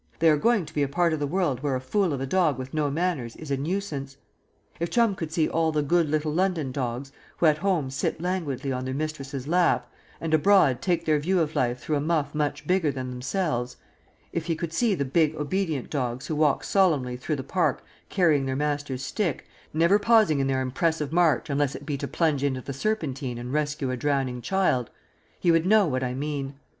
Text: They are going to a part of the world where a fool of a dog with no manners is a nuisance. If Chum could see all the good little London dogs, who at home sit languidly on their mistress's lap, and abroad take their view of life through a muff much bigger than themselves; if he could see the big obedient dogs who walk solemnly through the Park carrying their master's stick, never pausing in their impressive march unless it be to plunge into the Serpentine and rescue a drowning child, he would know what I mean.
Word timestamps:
They 0.17 0.31
are 0.31 0.35
going 0.37 0.65
to 0.65 0.81
a 0.81 0.87
part 0.87 1.13
of 1.13 1.19
the 1.19 1.27
world 1.27 1.61
where 1.61 1.75
a 1.75 1.79
fool 1.79 2.11
of 2.11 2.19
a 2.19 2.25
dog 2.25 2.57
with 2.57 2.73
no 2.73 2.89
manners 2.89 3.35
is 3.35 3.51
a 3.51 3.55
nuisance. 3.57 4.17
If 4.79 4.89
Chum 4.89 5.13
could 5.13 5.31
see 5.31 5.47
all 5.47 5.71
the 5.71 5.83
good 5.83 6.09
little 6.09 6.33
London 6.33 6.71
dogs, 6.71 7.11
who 7.37 7.45
at 7.45 7.59
home 7.59 7.91
sit 7.91 8.19
languidly 8.19 8.71
on 8.71 8.83
their 8.83 8.95
mistress's 8.95 9.47
lap, 9.47 9.87
and 10.19 10.33
abroad 10.33 10.81
take 10.81 11.05
their 11.05 11.19
view 11.19 11.39
of 11.39 11.55
life 11.55 11.77
through 11.77 11.97
a 11.97 12.01
muff 12.01 12.33
much 12.33 12.65
bigger 12.65 12.91
than 12.91 13.11
themselves; 13.11 13.77
if 14.33 14.47
he 14.47 14.55
could 14.55 14.73
see 14.73 14.95
the 14.95 15.05
big 15.05 15.35
obedient 15.35 15.91
dogs 15.91 16.25
who 16.25 16.35
walk 16.35 16.63
solemnly 16.63 17.15
through 17.15 17.35
the 17.35 17.43
Park 17.43 17.83
carrying 18.09 18.47
their 18.47 18.55
master's 18.55 19.03
stick, 19.05 19.45
never 19.71 19.99
pausing 19.99 20.39
in 20.39 20.47
their 20.47 20.61
impressive 20.63 21.13
march 21.13 21.47
unless 21.47 21.75
it 21.75 21.85
be 21.85 21.95
to 21.99 22.07
plunge 22.07 22.43
into 22.43 22.61
the 22.61 22.73
Serpentine 22.73 23.37
and 23.37 23.53
rescue 23.53 23.91
a 23.91 23.97
drowning 23.97 24.41
child, 24.41 24.89
he 25.39 25.51
would 25.51 25.67
know 25.67 25.85
what 25.85 26.03
I 26.03 26.15
mean. 26.15 26.55